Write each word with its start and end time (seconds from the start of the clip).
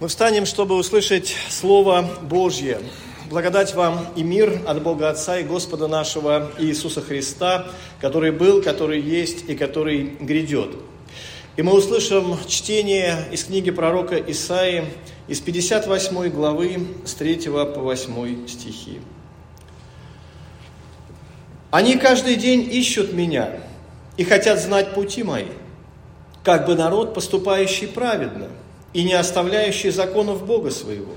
Мы 0.00 0.06
встанем, 0.06 0.46
чтобы 0.46 0.76
услышать 0.76 1.34
Слово 1.50 2.08
Божье. 2.22 2.78
Благодать 3.30 3.74
вам 3.74 4.06
и 4.14 4.22
мир 4.22 4.62
от 4.64 4.80
Бога 4.80 5.10
Отца 5.10 5.40
и 5.40 5.42
Господа 5.42 5.88
нашего 5.88 6.52
Иисуса 6.56 7.00
Христа, 7.02 7.66
который 8.00 8.30
был, 8.30 8.62
который 8.62 9.00
есть 9.00 9.50
и 9.50 9.56
который 9.56 10.16
грядет. 10.20 10.76
И 11.56 11.62
мы 11.62 11.72
услышим 11.72 12.36
чтение 12.46 13.24
из 13.32 13.42
книги 13.42 13.72
пророка 13.72 14.16
Исаии 14.18 14.84
из 15.26 15.40
58 15.40 16.28
главы 16.28 16.78
с 17.04 17.14
3 17.14 17.48
по 17.48 17.80
8 17.80 18.46
стихи. 18.46 19.00
«Они 21.72 21.96
каждый 21.96 22.36
день 22.36 22.68
ищут 22.72 23.12
меня 23.12 23.50
и 24.16 24.22
хотят 24.22 24.60
знать 24.60 24.94
пути 24.94 25.24
мои, 25.24 25.46
как 26.44 26.66
бы 26.66 26.76
народ, 26.76 27.14
поступающий 27.14 27.88
праведно 27.88 28.46
и 28.92 29.04
не 29.04 29.14
оставляющий 29.14 29.90
законов 29.90 30.44
Бога 30.46 30.70
своего. 30.70 31.12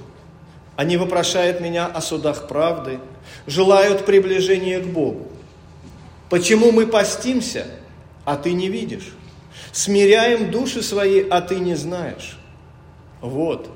Они 0.76 0.98
вопрошают 0.98 1.62
меня 1.62 1.86
о 1.86 2.02
судах 2.02 2.48
правды, 2.48 3.00
желают 3.46 4.06
приближения 4.06 4.80
к 4.80 4.88
Богу. 4.88 5.28
Почему 6.30 6.72
мы 6.72 6.88
постимся, 6.88 7.68
а 8.26 8.36
ты 8.36 8.54
не 8.54 8.70
видишь? 8.70 9.14
Смиряем 9.72 10.52
души 10.52 10.82
свои, 10.82 11.22
а 11.22 11.42
ты 11.42 11.60
не 11.60 11.76
знаешь. 11.76 12.38
Вот, 13.22 13.70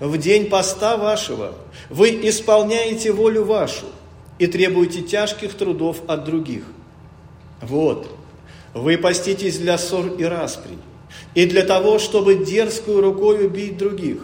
в 0.00 0.16
день 0.18 0.48
поста 0.48 0.96
вашего 0.96 1.54
вы 1.90 2.10
исполняете 2.28 3.12
волю 3.12 3.44
вашу 3.44 3.86
и 4.38 4.46
требуете 4.46 5.02
тяжких 5.02 5.54
трудов 5.54 6.02
от 6.06 6.24
других. 6.24 6.64
Вот, 7.60 8.08
вы 8.74 8.98
поститесь 8.98 9.58
для 9.58 9.78
ссор 9.78 10.06
и 10.18 10.24
распри, 10.24 10.76
и 11.34 11.46
для 11.46 11.62
того, 11.62 11.98
чтобы 11.98 12.44
дерзкую 12.44 13.00
рукой 13.00 13.46
убить 13.46 13.76
других. 13.76 14.22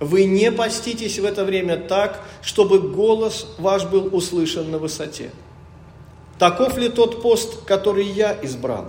Вы 0.00 0.24
не 0.24 0.50
поститесь 0.50 1.18
в 1.18 1.24
это 1.24 1.44
время 1.44 1.76
так, 1.76 2.24
чтобы 2.42 2.80
голос 2.80 3.46
ваш 3.58 3.84
был 3.84 4.08
услышан 4.14 4.70
на 4.70 4.78
высоте. 4.78 5.30
Таков 6.38 6.78
ли 6.78 6.88
тот 6.88 7.20
пост, 7.20 7.64
который 7.66 8.06
я 8.06 8.36
избрал? 8.42 8.88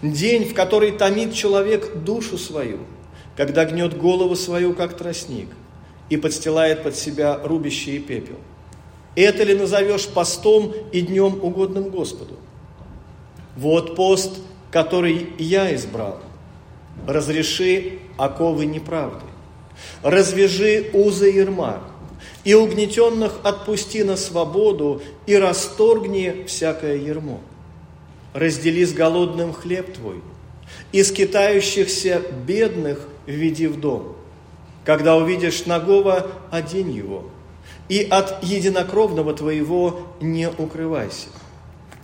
День, 0.00 0.44
в 0.44 0.54
который 0.54 0.92
томит 0.92 1.34
человек 1.34 1.96
душу 2.04 2.38
свою, 2.38 2.78
когда 3.36 3.64
гнет 3.64 3.98
голову 3.98 4.36
свою, 4.36 4.74
как 4.74 4.96
тростник, 4.96 5.48
и 6.08 6.16
подстилает 6.16 6.84
под 6.84 6.96
себя 6.96 7.40
рубящий 7.42 7.98
пепел. 7.98 8.36
Это 9.16 9.42
ли 9.42 9.54
назовешь 9.54 10.06
постом 10.06 10.72
и 10.92 11.00
днем 11.00 11.40
угодным 11.42 11.90
Господу? 11.90 12.36
Вот 13.56 13.96
пост, 13.96 14.38
который 14.70 15.32
я 15.38 15.74
избрал. 15.74 16.20
Разреши 17.06 18.00
оковы 18.16 18.66
неправды. 18.66 19.24
Развяжи 20.02 20.90
узы 20.92 21.30
ерма, 21.30 21.80
и 22.44 22.54
угнетенных 22.54 23.40
отпусти 23.44 24.02
на 24.02 24.16
свободу, 24.16 25.02
и 25.26 25.36
расторгни 25.36 26.44
всякое 26.46 26.96
ермо 26.96 27.40
раздели 28.32 28.84
с 28.84 28.92
голодным 28.92 29.52
хлеб 29.52 29.94
твой, 29.94 30.22
и 30.92 31.02
скитающихся 31.02 32.22
бедных 32.46 33.00
введи 33.26 33.66
в 33.66 33.80
дом. 33.80 34.16
Когда 34.84 35.16
увидишь 35.16 35.66
нагого, 35.66 36.30
одень 36.50 36.92
его, 36.92 37.28
и 37.88 38.06
от 38.08 38.42
единокровного 38.42 39.34
твоего 39.34 40.08
не 40.20 40.48
укрывайся. 40.48 41.28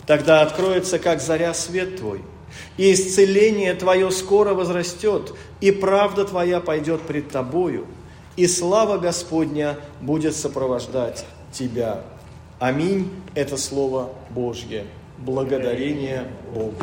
Тогда 0.07 0.43
откроется, 0.43 0.99
как 0.99 1.21
заря, 1.21 1.55
свет 1.55 1.97
твой, 1.97 2.21
и 2.77 2.93
исцеление 2.93 3.75
твое 3.75 4.11
скоро 4.11 4.55
возрастет, 4.55 5.35
и 5.61 5.71
правда 5.71 6.25
твоя 6.25 6.61
пойдет 6.61 7.03
пред 7.03 7.31
тобою, 7.31 7.87
и 8.37 8.47
слава 8.47 8.99
Господня 8.99 9.79
будет 10.01 10.35
сопровождать 10.35 11.25
тебя. 11.53 12.03
Аминь. 12.59 13.11
Это 13.35 13.57
Слово 13.57 14.11
Божье. 14.31 14.87
Благодарение 15.19 16.29
Богу. 16.53 16.75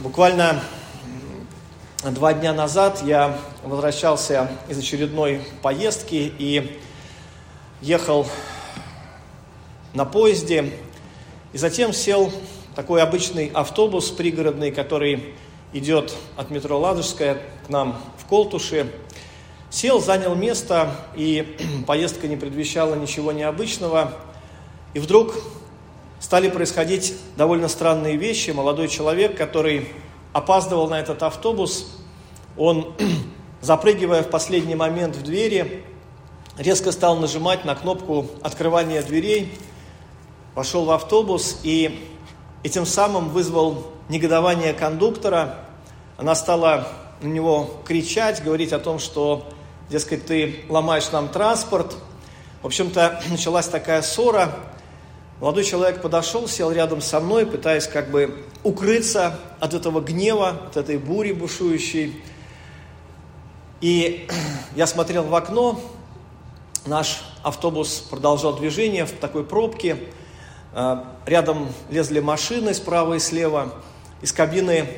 Буквально 0.00 0.62
два 2.02 2.34
дня 2.34 2.52
назад 2.52 3.02
я 3.04 3.38
возвращался 3.62 4.50
из 4.68 4.78
очередной 4.78 5.42
поездки 5.62 6.32
и 6.38 6.78
ехал 7.80 8.26
на 9.94 10.04
поезде, 10.04 10.72
и 11.54 11.56
затем 11.56 11.92
сел 11.92 12.32
такой 12.74 13.00
обычный 13.00 13.46
автобус 13.54 14.10
пригородный, 14.10 14.72
который 14.72 15.34
идет 15.72 16.12
от 16.36 16.50
метро 16.50 16.76
Ладожская 16.76 17.38
к 17.64 17.68
нам 17.68 17.96
в 18.18 18.24
Колтуши. 18.26 18.90
Сел, 19.70 20.00
занял 20.00 20.34
место, 20.34 20.96
и 21.14 21.56
поездка 21.86 22.26
не 22.26 22.36
предвещала 22.36 22.96
ничего 22.96 23.30
необычного. 23.30 24.14
И 24.94 24.98
вдруг 24.98 25.36
стали 26.18 26.48
происходить 26.48 27.14
довольно 27.36 27.68
странные 27.68 28.16
вещи. 28.16 28.50
Молодой 28.50 28.88
человек, 28.88 29.36
который 29.36 29.88
опаздывал 30.32 30.88
на 30.88 30.98
этот 30.98 31.22
автобус, 31.22 31.86
он, 32.56 32.94
запрыгивая 33.60 34.24
в 34.24 34.28
последний 34.28 34.74
момент 34.74 35.14
в 35.14 35.22
двери, 35.22 35.84
резко 36.58 36.90
стал 36.90 37.16
нажимать 37.16 37.64
на 37.64 37.76
кнопку 37.76 38.26
открывания 38.42 39.04
дверей, 39.04 39.52
вошел 40.54 40.84
в 40.84 40.90
автобус 40.90 41.60
и 41.62 42.08
этим 42.62 42.86
самым 42.86 43.28
вызвал 43.28 43.86
негодование 44.08 44.72
кондуктора. 44.72 45.66
Она 46.16 46.34
стала 46.34 46.88
на 47.20 47.26
него 47.26 47.70
кричать, 47.84 48.42
говорить 48.42 48.72
о 48.72 48.78
том, 48.78 48.98
что 48.98 49.48
дескать, 49.90 50.26
ты 50.26 50.64
ломаешь 50.68 51.10
нам 51.10 51.28
транспорт. 51.28 51.96
В 52.62 52.66
общем-то, 52.66 53.22
началась 53.30 53.66
такая 53.68 54.02
ссора. 54.02 54.54
Молодой 55.40 55.64
человек 55.64 56.00
подошел, 56.00 56.48
сел 56.48 56.70
рядом 56.70 57.00
со 57.00 57.20
мной, 57.20 57.44
пытаясь 57.44 57.86
как 57.86 58.10
бы 58.10 58.44
укрыться 58.62 59.38
от 59.60 59.74
этого 59.74 60.00
гнева, 60.00 60.60
от 60.68 60.76
этой 60.76 60.96
бури 60.96 61.32
бушующей. 61.32 62.22
И 63.80 64.28
я 64.76 64.86
смотрел 64.86 65.24
в 65.24 65.34
окно, 65.34 65.80
наш 66.86 67.22
автобус 67.42 67.98
продолжал 67.98 68.56
движение 68.56 69.04
в 69.04 69.12
такой 69.12 69.44
пробке. 69.44 69.98
А, 70.76 71.16
рядом 71.24 71.68
лезли 71.88 72.18
машины 72.18 72.74
справа 72.74 73.14
и 73.14 73.18
слева. 73.20 73.72
Из 74.22 74.32
кабины 74.32 74.88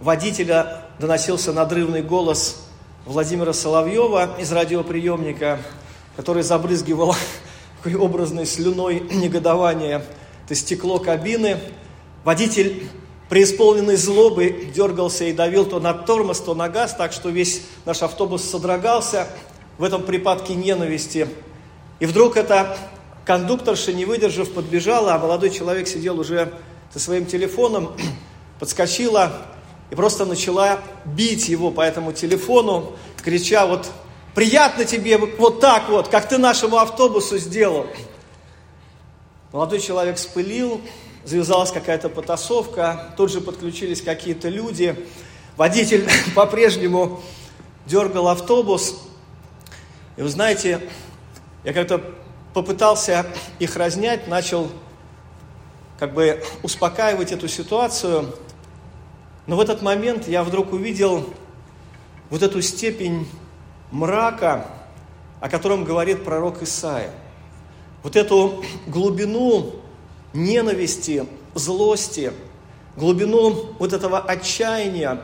водителя 0.00 0.82
доносился 0.98 1.52
надрывный 1.52 2.02
голос 2.02 2.66
Владимира 3.06 3.52
Соловьева 3.52 4.36
из 4.40 4.50
радиоприемника, 4.50 5.60
который 6.16 6.42
забрызгивал 6.42 7.14
такой 7.76 7.94
образной 7.94 8.44
слюной 8.44 9.00
негодования 9.00 10.02
это 10.50 10.58
стекло 10.58 10.98
кабины. 10.98 11.58
Водитель, 12.24 12.88
преисполненный 13.28 13.94
злобы, 13.94 14.66
дергался 14.74 15.26
и 15.26 15.32
давил 15.32 15.64
то 15.64 15.78
на 15.78 15.94
тормоз, 15.94 16.40
то 16.40 16.54
на 16.54 16.68
газ, 16.68 16.96
так 16.96 17.12
что 17.12 17.28
весь 17.28 17.62
наш 17.84 18.02
автобус 18.02 18.42
содрогался 18.42 19.28
в 19.78 19.84
этом 19.84 20.02
припадке 20.02 20.56
ненависти. 20.56 21.28
И 22.00 22.06
вдруг 22.06 22.36
эта 22.36 22.76
кондукторша, 23.30 23.92
не 23.92 24.06
выдержав, 24.06 24.50
подбежала, 24.50 25.14
а 25.14 25.18
молодой 25.20 25.50
человек 25.50 25.86
сидел 25.86 26.18
уже 26.18 26.52
со 26.92 26.98
своим 26.98 27.26
телефоном, 27.26 27.96
подскочила, 28.58 29.46
и 29.88 29.94
просто 29.94 30.24
начала 30.24 30.80
бить 31.04 31.48
его 31.48 31.70
по 31.70 31.80
этому 31.80 32.12
телефону, 32.12 32.96
крича 33.22 33.66
вот 33.66 33.88
«Приятно 34.34 34.84
тебе 34.84 35.16
вот 35.16 35.60
так 35.60 35.88
вот, 35.90 36.08
как 36.08 36.28
ты 36.28 36.38
нашему 36.38 36.78
автобусу 36.78 37.38
сделал». 37.38 37.86
Молодой 39.52 39.78
человек 39.78 40.18
спылил, 40.18 40.80
завязалась 41.24 41.70
какая-то 41.70 42.08
потасовка, 42.08 43.14
тут 43.16 43.30
же 43.30 43.40
подключились 43.40 44.02
какие-то 44.02 44.48
люди. 44.48 45.06
Водитель 45.56 46.08
по-прежнему 46.34 47.22
дергал 47.86 48.26
автобус. 48.26 49.00
И 50.16 50.22
вы 50.22 50.28
знаете, 50.28 50.80
я 51.62 51.72
как-то 51.72 52.02
попытался 52.54 53.26
их 53.58 53.76
разнять, 53.76 54.28
начал 54.28 54.70
как 55.98 56.14
бы 56.14 56.42
успокаивать 56.62 57.32
эту 57.32 57.48
ситуацию– 57.48 58.34
но 59.50 59.56
в 59.56 59.60
этот 59.60 59.82
момент 59.82 60.28
я 60.28 60.44
вдруг 60.44 60.72
увидел 60.72 61.26
вот 62.28 62.40
эту 62.40 62.62
степень 62.62 63.26
мрака, 63.90 64.66
о 65.40 65.48
котором 65.48 65.82
говорит 65.82 66.24
пророк 66.24 66.62
Исаия. 66.62 67.10
Вот 68.04 68.14
эту 68.14 68.64
глубину 68.86 69.74
ненависти, 70.32 71.26
злости, 71.54 72.32
глубину 72.94 73.74
вот 73.80 73.92
этого 73.92 74.20
отчаяния, 74.20 75.20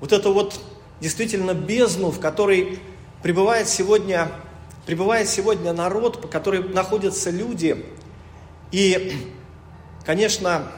вот 0.00 0.12
эту 0.12 0.32
вот 0.32 0.58
действительно 1.02 1.52
бездну, 1.52 2.10
в 2.10 2.18
которой 2.18 2.78
пребывает 3.22 3.68
сегодня, 3.68 4.30
пребывает 4.86 5.28
сегодня 5.28 5.72
народ, 5.72 6.22
по 6.22 6.28
которой 6.28 6.62
находятся 6.62 7.30
люди. 7.30 7.84
И, 8.70 9.34
конечно, 10.04 10.70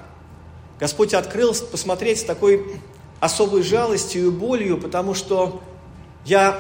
Господь 0.81 1.12
открыл 1.12 1.55
посмотреть 1.55 2.20
с 2.20 2.25
такой 2.25 2.81
особой 3.20 3.62
жалостью 3.62 4.28
и 4.28 4.31
болью, 4.31 4.78
потому 4.78 5.14
что 5.14 5.62
я 6.25 6.58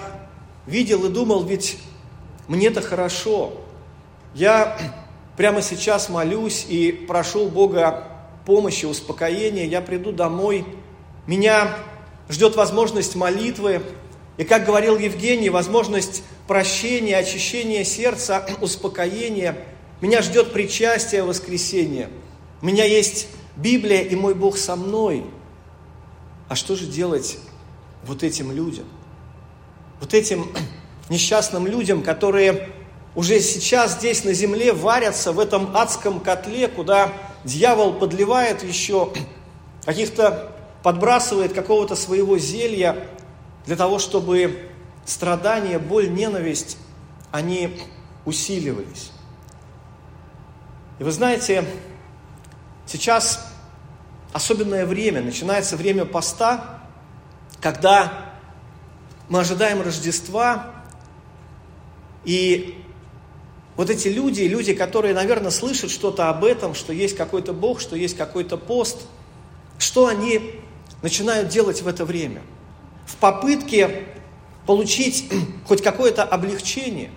видел 0.66 1.06
и 1.06 1.08
думал, 1.08 1.44
ведь 1.44 1.78
мне-то 2.48 2.82
хорошо. 2.82 3.52
Я 4.34 4.76
прямо 5.36 5.62
сейчас 5.62 6.10
молюсь 6.10 6.66
и 6.68 6.92
прошу 6.92 7.48
Бога 7.48 8.08
помощи, 8.44 8.84
успокоения. 8.84 9.64
Я 9.64 9.80
приду 9.80 10.12
домой, 10.12 10.66
меня 11.26 11.76
ждет 12.28 12.56
возможность 12.56 13.14
молитвы, 13.14 13.82
и, 14.38 14.44
как 14.44 14.64
говорил 14.64 14.96
Евгений, 14.96 15.50
возможность 15.50 16.22
прощения, 16.46 17.18
очищения 17.18 17.84
сердца, 17.84 18.46
успокоения. 18.60 19.56
Меня 20.00 20.22
ждет 20.22 20.52
причастие 20.52 21.24
воскресения. 21.24 22.08
У 22.62 22.66
меня 22.66 22.84
есть 22.84 23.26
Библия, 23.56 24.00
и 24.00 24.14
мой 24.14 24.34
Бог 24.34 24.56
со 24.56 24.76
мной. 24.76 25.24
А 26.48 26.54
что 26.54 26.76
же 26.76 26.86
делать 26.86 27.38
вот 28.04 28.22
этим 28.22 28.52
людям? 28.52 28.84
Вот 30.00 30.14
этим 30.14 30.46
несчастным 31.08 31.66
людям, 31.66 32.02
которые 32.02 32.70
уже 33.16 33.40
сейчас 33.40 33.94
здесь 33.94 34.22
на 34.22 34.32
земле 34.34 34.72
варятся 34.72 35.32
в 35.32 35.40
этом 35.40 35.76
адском 35.76 36.20
котле, 36.20 36.68
куда 36.68 37.12
дьявол 37.42 37.94
подливает 37.94 38.62
еще 38.62 39.12
каких-то, 39.84 40.52
подбрасывает 40.84 41.52
какого-то 41.54 41.96
своего 41.96 42.38
зелья 42.38 43.04
для 43.68 43.76
того, 43.76 43.98
чтобы 43.98 44.70
страдания, 45.04 45.78
боль, 45.78 46.08
ненависть, 46.10 46.78
они 47.30 47.78
усиливались. 48.24 49.12
И 50.98 51.04
вы 51.04 51.12
знаете, 51.12 51.66
сейчас 52.86 53.46
особенное 54.32 54.86
время, 54.86 55.20
начинается 55.20 55.76
время 55.76 56.06
поста, 56.06 56.82
когда 57.60 58.32
мы 59.28 59.40
ожидаем 59.40 59.82
Рождества, 59.82 60.72
и 62.24 62.82
вот 63.76 63.90
эти 63.90 64.08
люди, 64.08 64.44
люди, 64.44 64.72
которые, 64.72 65.12
наверное, 65.12 65.50
слышат 65.50 65.90
что-то 65.90 66.30
об 66.30 66.42
этом, 66.42 66.72
что 66.72 66.94
есть 66.94 67.18
какой-то 67.18 67.52
Бог, 67.52 67.80
что 67.80 67.96
есть 67.96 68.16
какой-то 68.16 68.56
пост, 68.56 69.02
что 69.78 70.06
они 70.06 70.54
начинают 71.02 71.50
делать 71.50 71.82
в 71.82 71.86
это 71.86 72.06
время? 72.06 72.40
В 73.08 73.16
попытке 73.16 74.04
получить 74.66 75.32
хоть 75.66 75.82
какое-то 75.82 76.22
облегчение. 76.22 77.10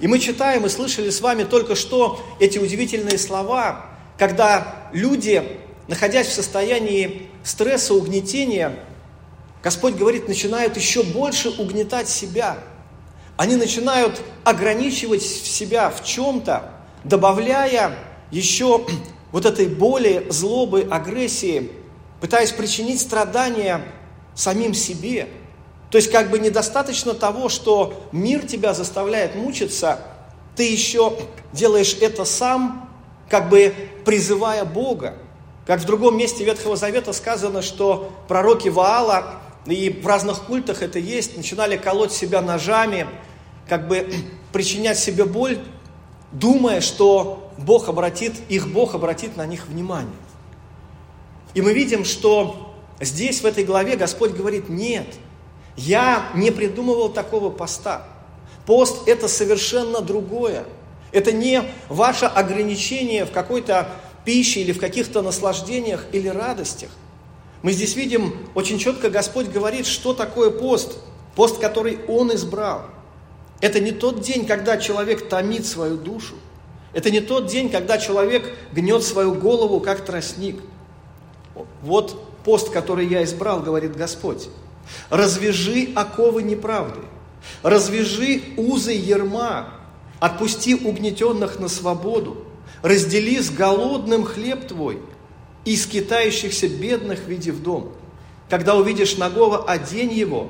И 0.00 0.06
мы 0.06 0.18
читаем 0.18 0.64
и 0.64 0.68
слышали 0.68 1.10
с 1.10 1.20
вами 1.20 1.44
только 1.44 1.74
что 1.74 2.20
эти 2.40 2.58
удивительные 2.58 3.18
слова, 3.18 3.86
когда 4.18 4.88
люди, 4.92 5.58
находясь 5.86 6.28
в 6.28 6.32
состоянии 6.32 7.28
стресса, 7.44 7.94
угнетения, 7.94 8.78
Господь 9.62 9.94
говорит, 9.94 10.28
начинают 10.28 10.76
еще 10.76 11.02
больше 11.02 11.50
угнетать 11.50 12.08
себя. 12.08 12.58
Они 13.36 13.56
начинают 13.56 14.20
ограничивать 14.44 15.22
себя 15.22 15.90
в 15.90 16.04
чем-то, 16.04 16.70
добавляя 17.04 17.96
еще 18.30 18.86
вот 19.32 19.44
этой 19.44 19.66
боли, 19.66 20.26
злобы, 20.30 20.88
агрессии, 20.90 21.70
пытаясь 22.20 22.52
причинить 22.52 23.00
страдания 23.00 23.82
самим 24.34 24.74
себе– 24.74 25.28
то 25.92 25.96
есть 25.96 26.10
как 26.10 26.30
бы 26.30 26.38
недостаточно 26.38 27.12
того, 27.12 27.50
что 27.50 28.08
мир 28.12 28.46
тебя 28.46 28.72
заставляет 28.72 29.36
мучиться, 29.36 29.98
ты 30.56 30.72
еще 30.72 31.18
делаешь 31.52 31.98
это 32.00 32.24
сам, 32.24 32.88
как 33.28 33.50
бы 33.50 33.74
призывая 34.06 34.64
Бога. 34.64 35.16
Как 35.66 35.80
в 35.80 35.84
другом 35.84 36.16
месте 36.16 36.46
Ветхого 36.46 36.76
Завета 36.76 37.12
сказано, 37.12 37.60
что 37.60 38.10
пророки 38.26 38.70
Ваала, 38.70 39.34
и 39.66 39.90
в 39.90 40.06
разных 40.06 40.44
культах 40.44 40.80
это 40.80 40.98
есть, 40.98 41.36
начинали 41.36 41.76
колоть 41.76 42.12
себя 42.12 42.40
ножами, 42.40 43.06
как 43.68 43.86
бы 43.86 44.10
причинять 44.52 44.98
себе 44.98 45.26
боль, 45.26 45.58
думая, 46.32 46.80
что 46.80 47.52
Бог 47.58 47.90
обратит, 47.90 48.32
их 48.48 48.72
Бог 48.72 48.94
обратит 48.94 49.36
на 49.36 49.44
них 49.44 49.68
внимание. 49.68 50.16
И 51.52 51.60
мы 51.60 51.74
видим, 51.74 52.06
что 52.06 52.71
здесь, 53.02 53.42
в 53.42 53.44
этой 53.44 53.64
главе, 53.64 53.96
Господь 53.96 54.32
говорит, 54.32 54.68
нет– 54.68 55.06
я 55.76 56.30
не 56.34 56.50
придумывал 56.50 57.08
такого 57.08 57.50
поста. 57.50 58.06
Пост– 58.66 59.02
это 59.08 59.28
совершенно 59.28 60.00
другое. 60.00 60.64
Это 61.12 61.32
не 61.32 61.62
ваше 61.88 62.26
ограничение 62.26 63.24
в 63.24 63.32
какой-то 63.32 63.88
пище 64.24 64.60
или 64.60 64.72
в 64.72 64.78
каких-то 64.78 65.22
наслаждениях 65.22 66.06
или 66.12 66.28
радостях. 66.28 66.90
Мы 67.62 67.72
здесь 67.72 67.96
видим, 67.96 68.36
очень 68.54 68.78
четко 68.78 69.10
Господь 69.10 69.48
говорит, 69.48 69.86
что 69.86 70.14
такое 70.14 70.50
пост. 70.50 70.98
Пост, 71.34 71.58
который 71.58 71.98
Он 72.08 72.34
избрал. 72.34 72.86
Это 73.60 73.80
не 73.80 73.92
тот 73.92 74.20
день, 74.20 74.46
когда 74.46 74.76
человек 74.76 75.28
томит 75.28 75.66
свою 75.66 75.96
душу. 75.96 76.34
Это 76.92 77.10
не 77.10 77.20
тот 77.20 77.46
день, 77.46 77.70
когда 77.70 77.98
человек 77.98 78.54
гнет 78.72 79.02
свою 79.02 79.34
голову, 79.34 79.80
как 79.80 80.04
тростник. 80.04 80.60
Вот 81.82 82.31
пост, 82.44 82.70
который 82.70 83.06
я 83.06 83.24
избрал, 83.24 83.60
говорит 83.60 83.96
Господь. 83.96 84.48
Развяжи 85.10 85.90
оковы 85.94 86.42
неправды, 86.42 87.00
развяжи 87.62 88.42
узы 88.56 88.92
ерма, 88.92 89.74
отпусти 90.20 90.74
угнетенных 90.74 91.58
на 91.58 91.68
свободу, 91.68 92.44
раздели 92.82 93.40
с 93.40 93.50
голодным 93.50 94.24
хлеб 94.24 94.66
твой 94.66 95.00
и 95.64 95.76
скитающихся 95.76 96.68
бедных 96.68 97.26
веди 97.26 97.50
в 97.50 97.62
дом. 97.62 97.92
Когда 98.48 98.74
увидишь 98.74 99.16
нагого, 99.16 99.64
одень 99.64 100.12
его, 100.12 100.48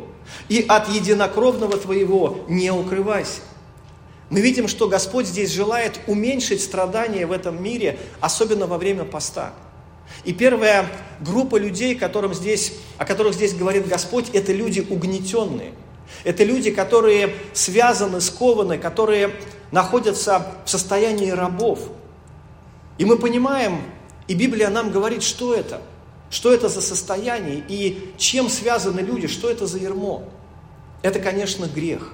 и 0.48 0.64
от 0.66 0.88
единокровного 0.88 1.76
твоего 1.76 2.44
не 2.48 2.70
укрывайся. 2.70 3.40
Мы 4.30 4.40
видим, 4.40 4.66
что 4.66 4.88
Господь 4.88 5.26
здесь 5.26 5.50
желает 5.50 6.00
уменьшить 6.06 6.62
страдания 6.62 7.26
в 7.26 7.32
этом 7.32 7.62
мире, 7.62 7.98
особенно 8.20 8.66
во 8.66 8.78
время 8.78 9.04
поста. 9.04 9.52
И 10.24 10.32
первая 10.32 10.86
группа 11.20 11.56
людей, 11.56 11.94
которым 11.94 12.34
здесь, 12.34 12.74
о 12.98 13.04
которых 13.04 13.34
здесь 13.34 13.54
говорит 13.54 13.86
Господь, 13.88 14.30
это 14.32 14.52
люди 14.52 14.86
угнетенные. 14.88 15.72
Это 16.24 16.44
люди, 16.44 16.70
которые 16.70 17.34
связаны, 17.52 18.20
скованы, 18.20 18.78
которые 18.78 19.34
находятся 19.70 20.46
в 20.64 20.70
состоянии 20.70 21.30
рабов. 21.30 21.80
И 22.98 23.04
мы 23.04 23.16
понимаем, 23.16 23.80
и 24.28 24.34
Библия 24.34 24.68
нам 24.68 24.90
говорит, 24.90 25.22
что 25.22 25.54
это, 25.54 25.80
что 26.30 26.52
это 26.52 26.68
за 26.68 26.80
состояние 26.80 27.64
и 27.68 28.12
чем 28.18 28.48
связаны 28.48 29.00
люди, 29.00 29.26
что 29.26 29.50
это 29.50 29.66
за 29.66 29.78
ермо. 29.78 30.24
Это, 31.02 31.18
конечно, 31.18 31.66
грех. 31.66 32.12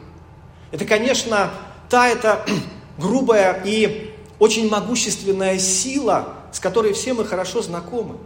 Это, 0.71 0.85
конечно, 0.85 1.51
та 1.91 2.09
это 2.09 2.47
грубая 2.99 3.63
и 3.65 4.15
очень 4.39 4.71
могущественная 4.71 5.59
сила, 5.59 6.38
с 6.53 6.61
которой 6.61 6.93
все 6.93 7.13
мы 7.15 7.25
хорошо 7.25 7.63
знакомы. 7.63 8.17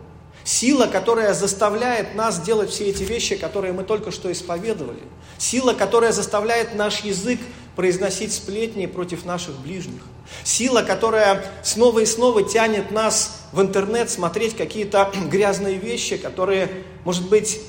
Сила, 0.45 0.87
которая 0.87 1.35
заставляет 1.35 2.15
нас 2.15 2.41
делать 2.41 2.71
все 2.71 2.91
эти 2.91 3.05
вещи, 3.05 3.37
которые 3.37 3.73
мы 3.73 3.85
только 3.85 4.11
что 4.11 4.31
исповедовали. 4.33 5.03
Сила, 5.39 5.73
которая 5.73 6.13
заставляет 6.13 6.75
наш 6.75 7.01
язык 7.01 7.39
произносить 7.77 8.33
сплетни 8.33 8.87
против 8.87 9.25
наших 9.25 9.57
ближних. 9.59 10.03
Сила, 10.43 10.83
которая 10.83 11.45
снова 11.63 12.01
и 12.01 12.07
снова 12.07 12.43
тянет 12.43 12.91
нас 12.91 13.43
в 13.53 13.61
интернет 13.61 14.11
смотреть 14.11 14.57
какие-то 14.57 15.13
грязные 15.31 15.77
вещи, 15.77 16.17
которые, 16.17 16.69
может 17.05 17.29
быть, 17.29 17.61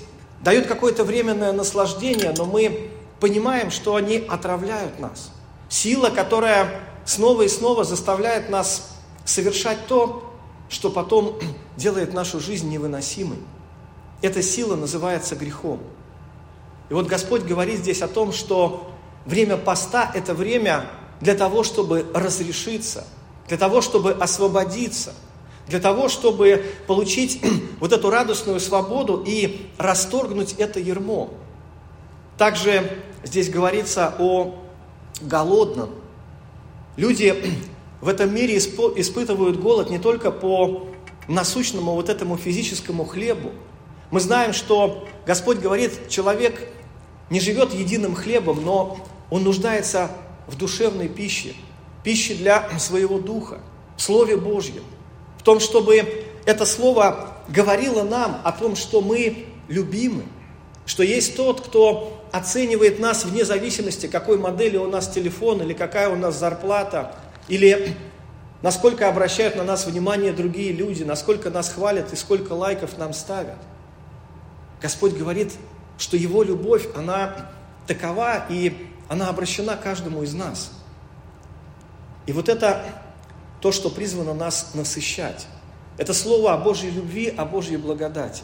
дают 0.41 0.65
какое-то 0.65 1.03
временное 1.03 1.51
наслаждение, 1.51 2.33
но 2.35 2.45
мы 2.45 2.89
понимаем, 3.19 3.71
что 3.71 3.95
они 3.95 4.25
отравляют 4.27 4.99
нас. 4.99 5.31
Сила, 5.69 6.09
которая 6.09 6.81
снова 7.05 7.43
и 7.43 7.47
снова 7.47 7.83
заставляет 7.83 8.49
нас 8.49 8.89
совершать 9.25 9.87
то, 9.87 10.32
что 10.69 10.89
потом 10.89 11.39
делает 11.77 12.13
нашу 12.13 12.39
жизнь 12.39 12.69
невыносимой. 12.69 13.39
Эта 14.21 14.41
сила 14.41 14.75
называется 14.75 15.35
грехом. 15.35 15.79
И 16.89 16.93
вот 16.93 17.07
Господь 17.07 17.43
говорит 17.43 17.79
здесь 17.79 18.01
о 18.01 18.07
том, 18.07 18.31
что 18.31 18.91
время 19.25 19.57
поста– 19.57 20.11
это 20.13 20.33
время 20.33 20.85
для 21.21 21.35
того, 21.35 21.63
чтобы 21.63 22.05
разрешиться, 22.13 23.05
для 23.47 23.57
того, 23.57 23.81
чтобы 23.81 24.11
освободиться, 24.11 25.13
для 25.67 25.79
того, 25.79 26.09
чтобы 26.09 26.65
получить 26.87 27.41
вот 27.79 27.93
эту 27.93 28.09
радостную 28.09 28.59
свободу 28.59 29.23
и 29.25 29.69
расторгнуть 29.77 30.53
это 30.57 30.79
ермо. 30.79 31.29
Также 32.37 32.99
здесь 33.23 33.49
говорится 33.49 34.15
о 34.19 34.55
голодном. 35.21 35.89
Люди 36.97 37.33
в 38.03 38.09
этом 38.09 38.35
мире 38.35 38.57
испытывают 38.57 39.61
голод 39.61 39.89
не 39.89 39.97
только 39.97 40.29
по 40.29 40.87
насущному 41.29 41.93
вот 41.93 42.09
этому 42.09 42.35
физическому 42.35 43.05
хлебу. 43.05 43.51
Мы 44.11 44.19
знаем, 44.19 44.51
что 44.51 45.07
Господь 45.25 45.59
говорит, 45.59 46.09
человек 46.09 46.67
не 47.29 47.39
живет 47.39 47.73
единым 47.73 48.13
хлебом, 48.13 48.65
но 48.65 48.97
он 49.29 49.43
нуждается 49.43 50.11
в 50.47 50.57
душевной 50.57 51.07
пище, 51.07 51.53
пище 52.03 52.33
для 52.33 52.77
своего 52.77 53.19
духа, 53.19 53.59
в 53.95 54.01
Слове 54.01 54.35
Божьем, 54.35 54.83
в 55.39 55.43
том, 55.43 55.61
чтобы 55.61 56.25
это 56.45 56.65
Слово 56.65 57.37
говорило 57.47 58.03
нам 58.03 58.41
о 58.43 58.51
том, 58.51 58.75
что 58.75 58.99
мы 58.99 59.45
любимы, 59.69 60.23
что 60.85 61.03
есть 61.03 61.37
тот, 61.37 61.61
кто 61.61 62.21
оценивает 62.33 62.99
нас 62.99 63.23
вне 63.23 63.45
зависимости, 63.45 64.07
какой 64.07 64.37
модели 64.37 64.75
у 64.75 64.89
нас 64.89 65.07
телефон, 65.07 65.61
или 65.61 65.71
какая 65.71 66.09
у 66.09 66.17
нас 66.17 66.37
зарплата, 66.37 67.15
или 67.47 67.95
насколько 68.61 69.07
обращают 69.07 69.55
на 69.55 69.63
нас 69.63 69.85
внимание 69.85 70.31
другие 70.31 70.71
люди, 70.71 71.03
насколько 71.03 71.49
нас 71.49 71.69
хвалят 71.69 72.13
и 72.13 72.15
сколько 72.15 72.53
лайков 72.53 72.97
нам 72.97 73.13
ставят. 73.13 73.57
Господь 74.81 75.13
говорит, 75.13 75.53
что 75.97 76.17
Его 76.17 76.43
любовь, 76.43 76.87
она 76.95 77.51
такова, 77.87 78.45
и 78.49 78.87
она 79.09 79.29
обращена 79.29 79.77
каждому 79.77 80.23
из 80.23 80.33
нас. 80.33 80.71
И 82.25 82.31
вот 82.31 82.49
это 82.49 82.83
то, 83.61 83.71
что 83.71 83.89
призвано 83.89 84.33
нас 84.33 84.71
насыщать. 84.73 85.45
Это 85.97 86.13
слово 86.13 86.53
о 86.53 86.57
Божьей 86.57 86.89
любви, 86.89 87.33
о 87.35 87.45
Божьей 87.45 87.77
благодати. 87.77 88.43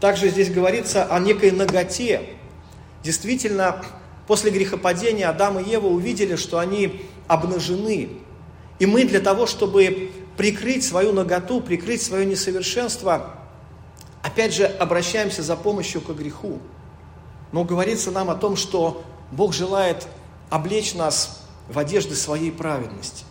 Также 0.00 0.28
здесь 0.28 0.50
говорится 0.50 1.04
о 1.04 1.18
некой 1.18 1.50
ноготе. 1.50 2.22
Действительно, 3.02 3.82
после 4.26 4.50
грехопадения 4.50 5.28
Адам 5.28 5.58
и 5.58 5.68
Ева 5.68 5.86
увидели, 5.86 6.36
что 6.36 6.58
они 6.58 7.02
обнажены. 7.28 8.08
И 8.78 8.86
мы 8.86 9.04
для 9.04 9.20
того, 9.20 9.46
чтобы 9.46 10.10
прикрыть 10.36 10.84
свою 10.84 11.12
ноготу, 11.12 11.60
прикрыть 11.60 12.02
свое 12.02 12.24
несовершенство, 12.24 13.34
опять 14.22 14.54
же 14.54 14.64
обращаемся 14.64 15.42
за 15.42 15.56
помощью 15.56 16.00
к 16.00 16.10
греху. 16.14 16.58
Но 17.52 17.64
говорится 17.64 18.10
нам 18.10 18.30
о 18.30 18.34
том, 18.34 18.56
что 18.56 19.02
Бог 19.30 19.52
желает 19.52 20.06
облечь 20.50 20.94
нас 20.94 21.42
в 21.68 21.78
одежды 21.78 22.14
своей 22.14 22.50
праведности, 22.50 23.24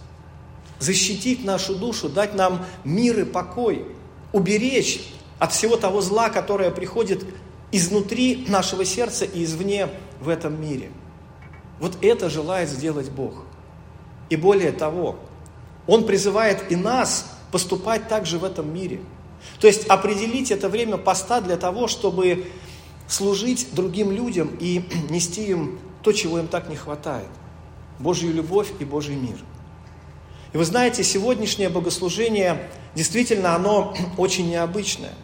защитить 0.80 1.44
нашу 1.44 1.76
душу, 1.76 2.10
дать 2.10 2.36
нам 2.36 2.66
мир 2.84 3.20
и 3.20 3.24
покой, 3.26 3.86
уберечь 4.32 5.02
от 5.40 5.54
всего 5.54 5.76
того 5.76 6.02
зла, 6.02 6.30
которое 6.30 6.72
приходит 6.72 7.26
изнутри 7.72 8.46
нашего 8.48 8.86
сердца 8.86 9.26
и 9.26 9.44
извне 9.44 9.90
в 10.20 10.30
этом 10.30 10.60
мире. 10.60 10.92
Вот 11.80 11.98
это 12.02 12.30
желает 12.30 12.70
сделать 12.70 13.10
Бог. 13.10 13.44
И 14.30 14.36
более 14.36 14.72
того, 14.72 15.18
Он 15.86 16.06
призывает 16.06 16.72
и 16.72 16.76
нас 16.76 17.32
поступать 17.52 18.08
также 18.08 18.40
в 18.40 18.44
этом 18.44 18.74
мире. 18.74 19.00
То 19.60 19.68
есть 19.68 19.88
определить 19.88 20.52
это 20.52 20.70
время 20.70 20.98
поста 20.98 21.42
для 21.42 21.58
того, 21.58 21.88
чтобы 21.88 22.48
служить 23.08 23.70
другим 23.74 24.12
людям 24.12 24.56
и 24.60 24.84
нести 25.10 25.46
им 25.48 25.80
то, 26.04 26.12
чего 26.12 26.40
им 26.40 26.48
так 26.48 26.70
не 26.70 26.76
хватает. 26.76 27.30
Божью 28.00 28.34
любовь 28.34 28.72
и 28.80 28.86
Божий 28.86 29.16
мир. 29.16 29.38
И 30.54 30.58
вы 30.58 30.66
знаете, 30.66 31.04
сегодняшнее 31.04 31.70
богослужение, 31.70 32.70
действительно, 32.96 33.56
оно 33.56 33.96
очень 34.18 34.50
необычное– 34.50 35.14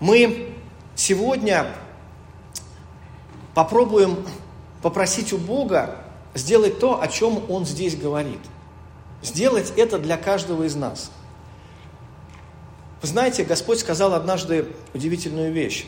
мы 0.00 0.52
сегодня 0.96 1.66
попробуем 3.54 4.18
попросить 4.82 5.32
у 5.32 5.38
Бога 5.38 6.03
сделать 6.34 6.78
то, 6.78 7.00
о 7.00 7.08
чем 7.08 7.50
Он 7.50 7.64
здесь 7.64 7.96
говорит. 7.96 8.40
Сделать 9.22 9.72
это 9.76 9.98
для 9.98 10.16
каждого 10.16 10.64
из 10.64 10.74
нас. 10.74 11.10
Вы 13.00 13.08
знаете, 13.08 13.44
Господь 13.44 13.80
сказал 13.80 14.14
однажды 14.14 14.68
удивительную 14.92 15.52
вещь. 15.52 15.86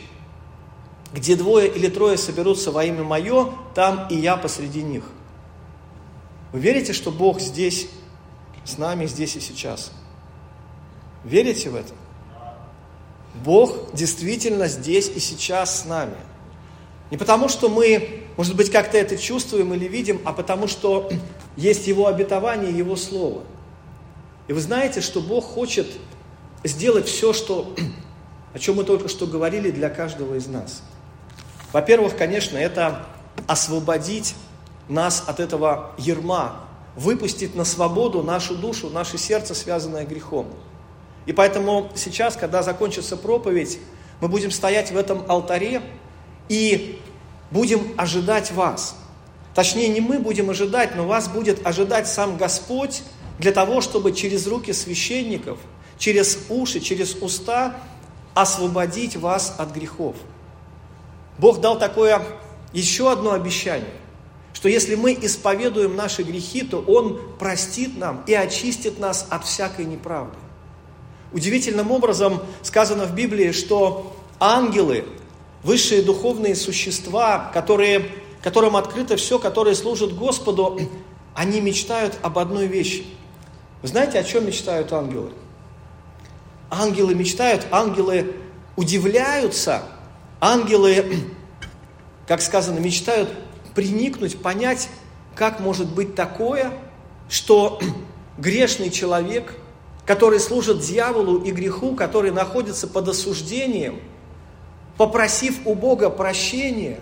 Где 1.13 1.35
двое 1.35 1.67
или 1.67 1.87
трое 1.87 2.17
соберутся 2.17 2.71
во 2.71 2.83
имя 2.83 3.03
Мое, 3.03 3.51
там 3.73 4.07
и 4.09 4.15
я 4.15 4.37
посреди 4.37 4.83
них. 4.83 5.03
Вы 6.51 6.59
верите, 6.59 6.93
что 6.93 7.11
Бог 7.11 7.39
здесь, 7.39 7.89
с 8.65 8.77
нами, 8.77 9.05
здесь 9.05 9.35
и 9.35 9.39
сейчас? 9.39 9.91
Верите 11.23 11.69
в 11.69 11.75
это? 11.75 11.93
Бог 13.43 13.93
действительно 13.93 14.67
здесь 14.67 15.09
и 15.09 15.19
сейчас 15.19 15.81
с 15.81 15.85
нами. 15.85 16.17
Не 17.11 17.17
потому, 17.17 17.49
что 17.49 17.69
мы, 17.69 18.26
может 18.37 18.55
быть, 18.55 18.71
как-то 18.71 18.97
это 18.97 19.17
чувствуем 19.17 19.73
или 19.73 19.87
видим, 19.87 20.21
а 20.23 20.31
потому, 20.31 20.67
что 20.67 21.09
есть 21.55 21.87
Его 21.87 22.05
обетование, 22.05 22.71
Его 22.71 22.95
Слово. 22.95 23.41
И 24.47 24.53
вы 24.53 24.61
знаете, 24.61 25.01
что 25.01 25.21
Бог 25.21 25.43
хочет 25.43 25.87
сделать 26.63 27.07
все, 27.07 27.33
что, 27.33 27.73
о 28.53 28.59
чем 28.59 28.75
мы 28.75 28.83
только 28.83 29.09
что 29.09 29.25
говорили 29.25 29.71
для 29.71 29.89
каждого 29.89 30.35
из 30.35 30.47
нас. 30.47 30.83
Во-первых, 31.73 32.15
конечно, 32.15 32.57
это 32.57 33.07
освободить 33.47 34.35
нас 34.87 35.23
от 35.25 35.39
этого 35.39 35.91
ерма, 35.97 36.61
выпустить 36.95 37.55
на 37.55 37.65
свободу 37.65 38.21
нашу 38.21 38.55
душу, 38.55 38.89
наше 38.89 39.17
сердце, 39.17 39.55
связанное 39.55 40.05
грехом. 40.05 40.47
И 41.25 41.33
поэтому 41.33 41.89
сейчас, 41.95 42.35
когда 42.35 42.61
закончится 42.63 43.17
проповедь, 43.17 43.79
мы 44.21 44.27
будем 44.27 44.51
стоять 44.51 44.91
в 44.91 44.97
этом 44.97 45.23
алтаре 45.27 45.81
и 46.49 47.01
будем 47.51 47.93
ожидать 47.97 48.51
вас. 48.51 48.95
Точнее, 49.53 49.87
не 49.89 50.01
мы 50.01 50.19
будем 50.19 50.49
ожидать, 50.49 50.95
но 50.95 51.07
вас 51.07 51.27
будет 51.27 51.65
ожидать 51.65 52.07
сам 52.07 52.37
Господь 52.37 53.01
для 53.39 53.51
того, 53.51 53.81
чтобы 53.81 54.11
через 54.11 54.47
руки 54.47 54.73
священников, 54.73 55.57
через 55.97 56.39
уши, 56.49 56.79
через 56.79 57.15
уста 57.15 57.77
освободить 58.33 59.15
вас 59.15 59.55
от 59.57 59.71
грехов. 59.73 60.15
Бог 61.37 61.59
дал 61.59 61.79
такое 61.79 62.21
еще 62.73 63.11
одно 63.11 63.31
обещание, 63.31 63.93
что 64.53 64.69
если 64.69 64.95
мы 64.95 65.13
исповедуем 65.13 65.95
наши 65.95 66.23
грехи, 66.23 66.61
то 66.63 66.81
Он 66.81 67.19
простит 67.39 67.97
нам 67.97 68.23
и 68.27 68.33
очистит 68.33 68.99
нас 68.99 69.25
от 69.29 69.45
всякой 69.45 69.85
неправды. 69.85 70.37
Удивительным 71.31 71.91
образом 71.91 72.41
сказано 72.61 73.05
в 73.05 73.13
Библии, 73.13 73.51
что 73.51 74.15
ангелы, 74.39 75.05
высшие 75.63 76.01
духовные 76.01 76.55
существа, 76.55 77.51
которые, 77.53 78.09
которым 78.41 78.75
открыто 78.75 79.17
все, 79.17 79.39
которые 79.39 79.75
служат 79.75 80.13
Господу, 80.13 80.79
они 81.33 81.61
мечтают 81.61 82.17
об 82.21 82.39
одной 82.39 82.67
вещи. 82.67 83.05
Вы 83.81 83.87
знаете, 83.87 84.19
о 84.19 84.23
чем 84.23 84.45
мечтают 84.47 84.91
ангелы? 84.93 85.31
Ангелы 86.69 87.15
мечтают, 87.15 87.65
ангелы 87.71 88.35
удивляются, 88.75 89.83
ангелы, 90.39 91.05
как 92.27 92.41
сказано, 92.41 92.79
мечтают 92.79 93.29
приникнуть, 93.75 94.41
понять, 94.41 94.89
как 95.35 95.59
может 95.59 95.93
быть 95.93 96.15
такое, 96.15 96.73
что 97.29 97.79
грешный 98.37 98.89
человек– 98.89 99.53
который 100.07 100.39
служит 100.39 100.79
дьяволу 100.79 101.43
и 101.43 101.51
греху, 101.51 101.93
который 101.93 102.31
находится 102.31 102.87
под 102.87 103.09
осуждением, 103.09 103.99
попросив 104.97 105.65
у 105.65 105.75
Бога 105.75 106.09
прощения, 106.09 106.99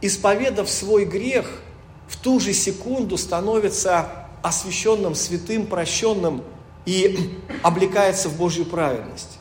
исповедав 0.00 0.70
свой 0.70 1.04
грех, 1.04 1.62
в 2.08 2.16
ту 2.16 2.40
же 2.40 2.52
секунду 2.52 3.16
становится 3.16 4.28
освященным, 4.42 5.14
святым, 5.14 5.66
прощенным 5.66 6.42
и 6.84 7.40
облекается 7.62 8.28
в 8.28 8.36
Божью 8.36 8.64
праведность. 8.64 9.38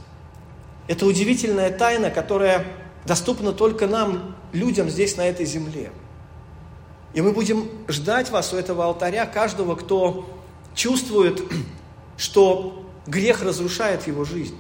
Это 0.88 1.06
удивительная 1.06 1.72
тайна, 1.72 2.10
которая 2.10 2.66
доступна 3.06 3.52
только 3.52 3.88
нам, 3.88 4.36
людям 4.52 4.90
здесь, 4.90 5.18
на 5.18 5.26
этой 5.28 5.46
земле. 5.46 5.92
И 7.14 7.22
мы 7.22 7.32
будем 7.32 7.70
ждать 7.88 8.30
вас 8.30 8.54
у 8.54 8.58
этого 8.58 8.86
алтаря, 8.86 9.26
каждого, 9.26 9.76
кто 9.76 10.28
чувствует, 10.76 11.42
что 12.18 12.86
грех 13.06 13.44
разрушает 13.44 14.08
его 14.08 14.24
жизнь. 14.24 14.58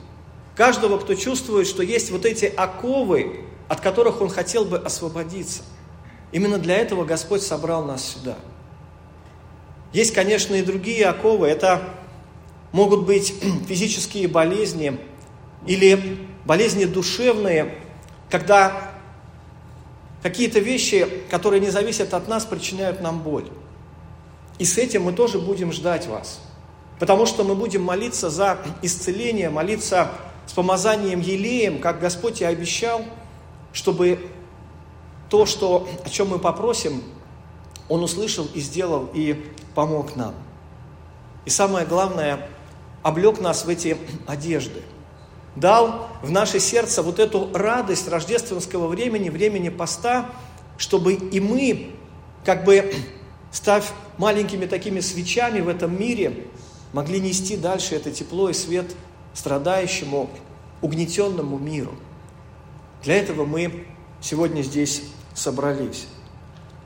Каждого, 0.62 1.00
кто 1.00 1.16
чувствует, 1.16 1.66
что 1.66 1.82
есть 1.82 2.12
вот 2.12 2.24
эти 2.24 2.46
оковы, 2.46 3.46
от 3.68 3.82
которых 3.82 4.22
он 4.22 4.30
хотел 4.30 4.64
бы 4.64 4.78
освободиться. 4.78 5.64
Именно 6.32 6.60
для 6.60 6.78
этого 6.78 7.04
Господь 7.04 7.42
собрал 7.42 7.84
нас 7.84 8.06
сюда. 8.08 8.38
Есть, 9.92 10.14
конечно, 10.14 10.54
и 10.54 10.62
другие 10.62 11.08
оковы. 11.08 11.48
Это 11.48 11.82
могут 12.74 13.08
быть 13.08 13.34
физические 13.68 14.28
болезни 14.28 15.00
или 15.66 16.28
болезни 16.46 16.86
душевные, 16.86 17.80
когда 18.30 18.92
какие-то 20.22 20.60
вещи, 20.60 21.08
которые 21.32 21.60
не 21.60 21.72
зависят 21.72 22.14
от 22.14 22.28
нас, 22.28 22.46
причиняют 22.46 23.02
нам 23.02 23.24
боль. 23.24 23.50
И 24.60 24.66
с 24.66 24.78
этим 24.78 25.06
мы 25.06 25.14
тоже 25.14 25.40
будем 25.40 25.72
ждать 25.72 26.06
вас– 26.06 26.40
Потому 27.02 27.26
что 27.26 27.44
мы 27.44 27.56
будем 27.56 27.82
молиться 27.82 28.30
за 28.30 28.60
исцеление, 28.84 29.50
молиться 29.50 30.12
с 30.46 30.54
помазанием 30.54 31.22
елеем, 31.22 31.80
как 31.80 32.00
Господь 32.00 32.42
и 32.42 32.46
обещал, 32.46 33.04
чтобы 33.74 34.20
то, 35.30 35.46
что, 35.46 35.88
о 36.04 36.10
чем 36.10 36.30
мы 36.30 36.40
попросим, 36.40 37.04
Он 37.88 38.04
услышал 38.04 38.48
и 38.54 38.60
сделал, 38.60 39.10
и 39.14 39.46
помог 39.76 40.16
нам. 40.16 40.34
И 41.46 41.50
самое 41.50 41.86
главное, 41.86 42.50
облег 43.02 43.40
нас 43.40 43.66
в 43.66 43.70
эти 43.70 43.98
одежды. 44.28 44.82
Дал 45.56 46.08
в 46.22 46.32
наше 46.32 46.60
сердце 46.60 47.02
вот 47.02 47.20
эту 47.20 47.50
радость 47.54 48.08
рождественского 48.08 48.88
времени, 48.88 49.30
времени 49.30 49.70
поста, 49.70 50.30
чтобы 50.78 51.14
и 51.14 51.40
мы, 51.40 51.92
как 52.46 52.64
бы 52.64 52.94
став 53.52 53.94
маленькими 54.18 54.66
такими 54.66 55.00
свечами 55.00 55.60
в 55.60 55.68
этом 55.68 56.00
мире, 56.00 56.48
могли 56.94 57.20
нести 57.20 57.58
дальше 57.58 57.96
это 57.96 58.12
тепло 58.12 58.50
и 58.50 58.54
свет 58.54 58.96
страдающему, 59.34 60.30
угнетенному 60.82 61.58
миру. 61.58 61.94
Для 63.04 63.16
этого 63.16 63.46
мы 63.46 63.86
сегодня 64.20 64.62
здесь 64.62 65.04
собрались. 65.34 66.08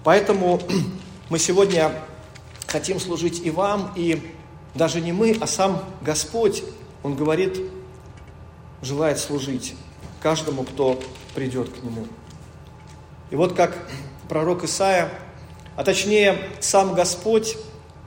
Поэтому 0.03 0.61
мы 1.29 1.39
сегодня 1.39 1.91
хотим 2.67 2.99
служить 2.99 3.45
и 3.45 3.51
вам, 3.51 3.91
и 3.95 4.21
даже 4.73 5.01
не 5.01 5.11
мы, 5.11 5.37
а 5.39 5.47
сам 5.47 5.83
Господь, 6.01 6.63
Он 7.03 7.15
говорит, 7.15 7.59
желает 8.81 9.19
служить 9.19 9.75
каждому, 10.21 10.63
кто 10.63 10.99
придет 11.33 11.69
к 11.69 11.83
Нему. 11.83 12.07
И 13.29 13.35
вот 13.35 13.53
как 13.53 13.77
пророк 14.29 14.63
Исаия, 14.63 15.09
а 15.75 15.83
точнее 15.83 16.37
сам 16.59 16.93
Господь 16.93 17.57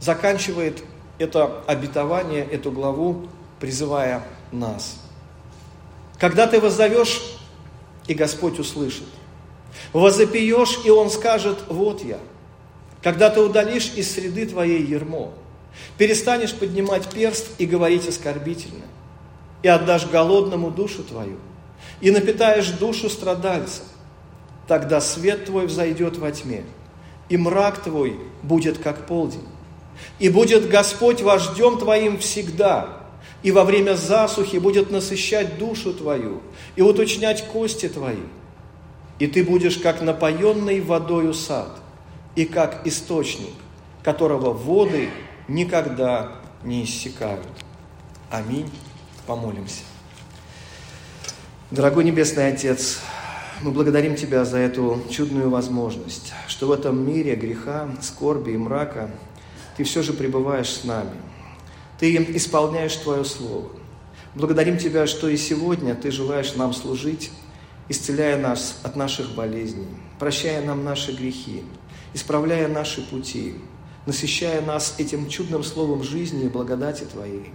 заканчивает 0.01 0.83
это 1.19 1.63
обетование, 1.67 2.45
эту 2.45 2.71
главу, 2.71 3.29
призывая 3.61 4.23
нас. 4.53 4.97
Когда 6.19 6.47
ты 6.47 6.61
воззовешь, 6.61 7.21
и 8.07 8.15
Господь 8.15 8.59
услышит. 8.59 9.07
Возопьешь, 9.93 10.81
и 10.85 10.91
Он 10.91 11.11
скажет, 11.11 11.59
вот 11.69 12.03
я. 12.03 12.19
Когда 13.03 13.31
ты 13.31 13.41
удалишь 13.41 13.93
из 13.95 14.13
среды 14.13 14.47
твоей 14.47 14.85
ермо, 14.85 15.33
перестанешь 15.97 16.55
поднимать 16.55 17.09
перст 17.09 17.49
и 17.59 17.67
говорить 17.67 18.09
оскорбительно, 18.09 18.85
и 19.63 19.69
отдашь 19.69 20.07
голодному 20.07 20.71
душу 20.71 21.05
твою, 21.05 21.37
и 22.01 22.11
напитаешь 22.11 22.71
душу 22.71 23.09
страдальца, 23.09 23.83
тогда 24.67 25.01
свет 25.01 25.45
твой 25.45 25.67
взойдет 25.67 26.17
во 26.17 26.33
тьме, 26.33 26.65
и 27.29 27.37
мрак 27.37 27.83
твой 27.83 28.19
будет 28.43 28.79
как 28.79 29.07
полдень. 29.07 29.47
И 30.19 30.29
будет 30.29 30.69
Господь 30.69 31.23
вождем 31.23 31.79
твоим 31.79 32.19
всегда, 32.19 32.98
и 33.43 33.51
во 33.51 33.65
время 33.65 33.95
засухи 33.95 34.57
будет 34.57 34.91
насыщать 34.91 35.59
душу 35.59 35.93
твою 35.93 36.41
и 36.77 36.83
уточнять 36.83 37.47
кости 37.47 37.89
твои. 37.89 38.25
И 39.19 39.27
ты 39.27 39.45
будешь 39.45 39.79
как 39.79 40.01
напоенный 40.01 40.81
водою 40.81 41.35
сад, 41.35 41.81
и 42.35 42.45
как 42.45 42.87
источник, 42.87 43.55
которого 44.03 44.53
воды 44.53 45.11
никогда 45.49 46.33
не 46.63 46.85
иссякают. 46.85 47.47
Аминь. 48.31 48.71
Помолимся. 49.27 49.83
Дорогой 51.71 52.05
Небесный 52.05 52.49
Отец, 52.49 53.01
мы 53.61 53.73
благодарим 53.73 54.15
Тебя 54.15 54.45
за 54.45 54.59
эту 54.59 55.03
чудную 55.11 55.51
возможность, 55.51 56.33
что 56.47 56.69
в 56.69 56.73
этом 56.73 57.07
мире 57.07 57.35
греха, 57.35 57.91
скорби 58.01 58.53
и 58.53 58.57
мрака 58.57 59.11
Ты 59.77 59.85
все 59.85 60.03
же 60.03 60.13
пребываешь 60.13 60.71
с 60.71 60.85
нами. 60.85 61.28
Ты 61.99 62.15
исполняешь 62.37 62.95
Твое 62.97 63.25
Слово. 63.25 63.71
Благодарим 64.35 64.79
Тебя, 64.79 65.07
что 65.07 65.29
и 65.29 65.37
сегодня 65.37 65.97
Ты 65.97 66.13
желаешь 66.13 66.55
нам 66.55 66.73
служить, 66.73 67.33
исцеляя 67.89 68.39
нас 68.39 68.81
от 68.85 68.95
наших 68.95 69.35
болезней, 69.35 69.89
прощая 70.19 70.65
нам 70.65 70.85
наши 70.85 71.13
грехи, 71.13 71.65
исправляя 72.15 72.69
наши 72.69 73.03
пути, 73.03 73.55
насыщая 74.07 74.63
нас 74.63 74.95
этим 74.99 75.29
чудным 75.29 75.65
словом 75.65 76.05
жизни 76.05 76.45
и 76.45 76.49
благодати 76.49 77.03
Твоей, 77.03 77.51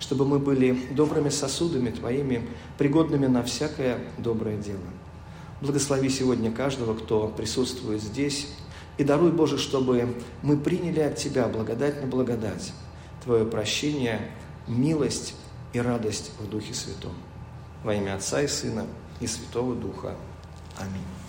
чтобы 0.00 0.24
мы 0.24 0.38
были 0.38 0.72
добрыми 0.92 1.28
сосудами 1.28 1.90
Твоими, 1.90 2.48
пригодными 2.78 3.26
на 3.26 3.42
всякое 3.42 3.98
доброе 4.16 4.56
дело. 4.56 4.80
Благослови 5.60 6.08
сегодня 6.08 6.50
каждого, 6.50 6.94
кто 6.94 7.28
присутствует 7.28 8.02
здесь, 8.02 8.48
и 8.96 9.04
даруй, 9.04 9.32
Боже, 9.32 9.58
чтобы 9.58 10.14
мы 10.42 10.56
приняли 10.56 11.00
от 11.00 11.16
Тебя 11.16 11.46
благодать 11.46 12.00
на 12.00 12.06
благодать, 12.06 12.72
Твое 13.24 13.44
прощение, 13.44 14.30
милость 14.66 15.34
и 15.72 15.80
радость 15.80 16.32
в 16.40 16.48
Духе 16.48 16.74
Святом. 16.74 17.12
Во 17.84 17.94
имя 17.94 18.16
Отца 18.16 18.42
и 18.42 18.48
Сына 18.48 18.86
и 19.20 19.26
Святого 19.26 19.74
Духа. 19.74 20.16
Аминь. 20.78 21.21